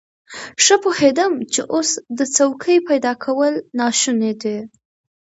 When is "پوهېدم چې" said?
0.83-1.61